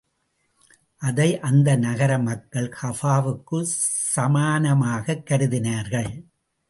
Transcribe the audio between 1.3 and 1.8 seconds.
அந்த